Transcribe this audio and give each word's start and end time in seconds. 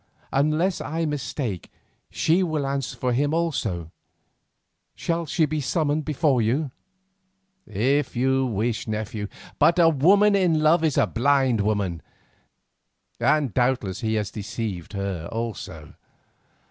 Unless 0.33 0.81
I 0.81 1.05
mistake 1.05 1.71
she 2.09 2.41
will 2.41 2.65
answer 2.65 2.97
for 2.97 3.13
him 3.13 3.35
also. 3.35 3.91
Shall 4.95 5.27
she 5.27 5.45
be 5.45 5.61
summoned 5.61 6.05
before 6.05 6.41
you?" 6.41 6.71
"If 7.67 8.15
you 8.15 8.47
wish, 8.47 8.87
nephew; 8.87 9.27
but 9.59 9.77
a 9.77 9.89
woman 9.89 10.35
in 10.35 10.59
love 10.61 10.83
is 10.83 10.97
a 10.97 11.05
blind 11.05 11.61
woman, 11.61 12.01
and 13.19 13.53
doubtless 13.53 13.99
he 14.01 14.15
has 14.15 14.31
deceived 14.31 14.93
her 14.93 15.29
also. 15.31 15.93